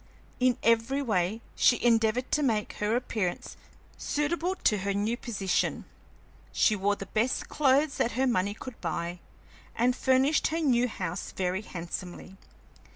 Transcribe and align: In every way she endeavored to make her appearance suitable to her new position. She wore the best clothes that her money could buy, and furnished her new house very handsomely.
In 0.39 0.57
every 0.63 1.03
way 1.03 1.41
she 1.55 1.79
endeavored 1.83 2.31
to 2.31 2.41
make 2.41 2.73
her 2.79 2.95
appearance 2.95 3.55
suitable 3.99 4.55
to 4.55 4.79
her 4.79 4.95
new 4.95 5.15
position. 5.15 5.85
She 6.51 6.75
wore 6.75 6.95
the 6.95 7.05
best 7.05 7.49
clothes 7.49 7.97
that 7.97 8.13
her 8.13 8.25
money 8.25 8.55
could 8.55 8.81
buy, 8.81 9.19
and 9.75 9.95
furnished 9.95 10.47
her 10.47 10.59
new 10.59 10.87
house 10.87 11.31
very 11.33 11.61
handsomely. 11.61 12.37